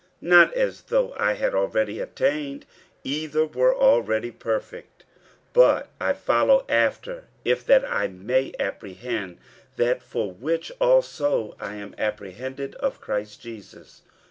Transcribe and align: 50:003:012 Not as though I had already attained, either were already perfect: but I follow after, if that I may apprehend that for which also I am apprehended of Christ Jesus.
50:003:012 0.23 0.29
Not 0.31 0.53
as 0.55 0.81
though 0.81 1.13
I 1.15 1.33
had 1.33 1.53
already 1.53 1.99
attained, 1.99 2.65
either 3.03 3.45
were 3.45 3.75
already 3.77 4.31
perfect: 4.31 5.03
but 5.53 5.89
I 5.99 6.13
follow 6.13 6.65
after, 6.67 7.25
if 7.45 7.63
that 7.67 7.85
I 7.85 8.07
may 8.07 8.51
apprehend 8.59 9.37
that 9.77 10.01
for 10.01 10.31
which 10.31 10.71
also 10.81 11.55
I 11.59 11.75
am 11.75 11.93
apprehended 11.99 12.73
of 12.79 12.99
Christ 12.99 13.41
Jesus. 13.43 14.01